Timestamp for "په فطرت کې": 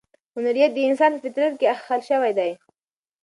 1.13-1.71